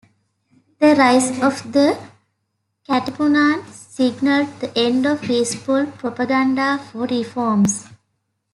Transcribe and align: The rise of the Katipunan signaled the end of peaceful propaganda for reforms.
The 0.79 0.95
rise 0.95 1.29
of 1.43 1.73
the 1.73 1.95
Katipunan 2.89 3.63
signaled 3.71 4.47
the 4.59 4.75
end 4.75 5.05
of 5.05 5.21
peaceful 5.21 5.85
propaganda 5.95 6.79
for 6.91 7.05
reforms. 7.05 7.85